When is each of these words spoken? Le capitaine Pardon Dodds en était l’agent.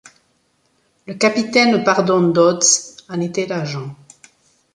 Le 1.05 1.13
capitaine 1.13 1.83
Pardon 1.83 2.21
Dodds 2.21 3.05
en 3.07 3.21
était 3.21 3.45
l’agent. 3.45 3.95